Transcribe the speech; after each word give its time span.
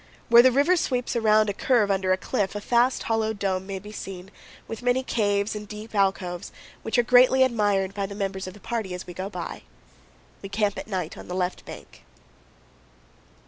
Where 0.29 0.41
the 0.41 0.51
river 0.51 0.75
sweeps 0.75 1.15
around 1.15 1.47
a 1.47 1.53
curve 1.53 1.91
under 1.91 2.11
a 2.11 2.17
cliff, 2.17 2.55
a 2.55 2.59
vast 2.59 3.03
hollow 3.03 3.33
dome 3.33 3.67
may 3.67 3.77
be 3.77 3.91
seen, 3.91 4.31
with 4.67 4.81
many 4.81 5.03
caves 5.03 5.55
and 5.55 5.67
deep 5.67 5.93
alcoves, 5.93 6.51
which 6.81 6.97
are 6.97 7.03
greatly 7.03 7.43
admired 7.43 7.93
by 7.93 8.07
the 8.07 8.15
members 8.15 8.47
of 8.47 8.55
the 8.55 8.59
party 8.59 8.95
as 8.95 9.05
we 9.05 9.13
go 9.13 9.29
by. 9.29 9.61
We 10.41 10.49
camp 10.49 10.79
at 10.79 10.87
night 10.87 11.19
on 11.19 11.27
the 11.27 11.35
left 11.35 11.65
bank. 11.65 12.03